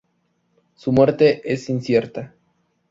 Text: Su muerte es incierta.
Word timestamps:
Su 0.73 0.91
muerte 0.91 1.43
es 1.53 1.69
incierta. 1.69 2.33